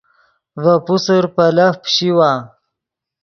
[0.63, 2.31] ڤے پوسر پیلف پیشیوا